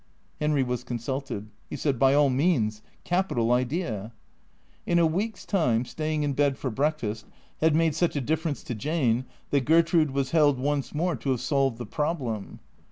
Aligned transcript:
Henry 0.39 0.63
was 0.63 0.83
consulted. 0.83 1.51
He 1.69 1.75
said," 1.75 1.99
By 1.99 2.15
all 2.15 2.31
means. 2.31 2.81
Capital 3.03 3.51
idea." 3.51 4.13
In 4.87 4.97
a 4.97 5.05
week's 5.05 5.45
time, 5.45 5.85
staying 5.85 6.23
in 6.23 6.33
bed 6.33 6.57
for 6.57 6.71
breakfast 6.71 7.27
had 7.59 7.75
made 7.75 7.93
such 7.93 8.15
a 8.15 8.21
difference 8.21 8.63
to 8.63 8.73
Jane 8.73 9.25
that 9.51 9.65
Gertrude 9.65 10.09
was 10.09 10.31
held 10.31 10.57
once 10.57 10.95
more 10.95 11.15
to 11.17 11.29
have 11.29 11.41
solved 11.41 11.77
the 11.77 11.85
problem. 11.85 12.61